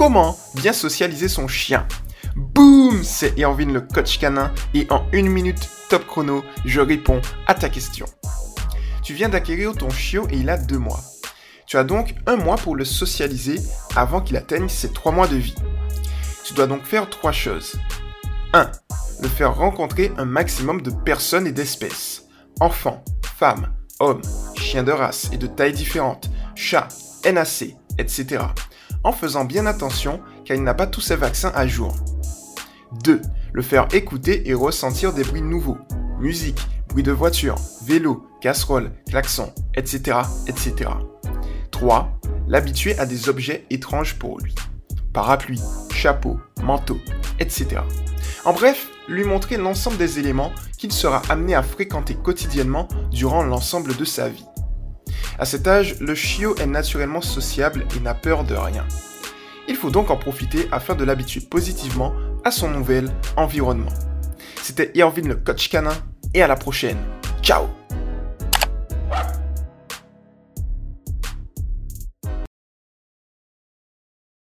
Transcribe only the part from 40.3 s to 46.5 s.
etc. 3. L'habituer à des objets étranges pour lui. Parapluie, chapeau,